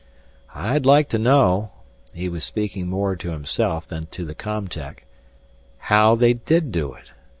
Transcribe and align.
"I'd 0.55 0.83
like 0.83 1.09
to 1.09 1.19
know," 1.19 1.73
he 2.11 2.27
was 2.27 2.43
speaking 2.43 2.87
more 2.87 3.15
to 3.15 3.29
himself 3.29 3.87
than 3.87 4.07
to 4.07 4.25
the 4.25 4.33
com 4.33 4.67
tech, 4.67 5.05
"how 5.77 6.15
they 6.15 6.33
did 6.33 6.71
do 6.71 6.91
it. 6.93 7.11